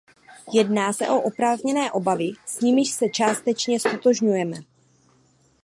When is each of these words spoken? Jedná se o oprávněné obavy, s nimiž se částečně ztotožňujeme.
Jedná 0.53 0.93
se 0.93 1.07
o 1.07 1.21
oprávněné 1.21 1.91
obavy, 1.91 2.31
s 2.45 2.61
nimiž 2.61 2.91
se 2.91 3.09
částečně 3.09 3.79
ztotožňujeme. 3.79 4.57